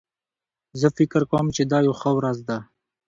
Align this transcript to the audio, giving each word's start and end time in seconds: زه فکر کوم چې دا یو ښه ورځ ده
زه 0.79 0.87
فکر 0.97 1.21
کوم 1.31 1.45
چې 1.55 1.63
دا 1.71 1.77
یو 1.87 1.93
ښه 1.99 2.11
ورځ 2.17 2.37
ده 2.49 2.57